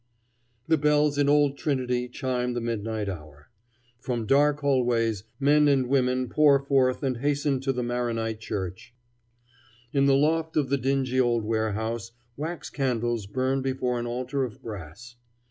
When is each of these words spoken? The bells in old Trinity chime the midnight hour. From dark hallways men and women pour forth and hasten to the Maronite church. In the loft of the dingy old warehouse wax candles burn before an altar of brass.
The 0.67 0.79
bells 0.79 1.19
in 1.19 1.29
old 1.29 1.59
Trinity 1.59 2.09
chime 2.09 2.53
the 2.53 2.59
midnight 2.59 3.07
hour. 3.07 3.51
From 3.99 4.25
dark 4.25 4.61
hallways 4.61 5.25
men 5.39 5.67
and 5.67 5.85
women 5.85 6.27
pour 6.27 6.57
forth 6.59 7.03
and 7.03 7.17
hasten 7.17 7.59
to 7.59 7.71
the 7.71 7.83
Maronite 7.83 8.39
church. 8.39 8.95
In 9.93 10.07
the 10.07 10.15
loft 10.17 10.57
of 10.57 10.69
the 10.69 10.77
dingy 10.79 11.19
old 11.21 11.43
warehouse 11.43 12.13
wax 12.35 12.71
candles 12.71 13.27
burn 13.27 13.61
before 13.61 13.99
an 13.99 14.07
altar 14.07 14.43
of 14.43 14.59
brass. 14.63 15.17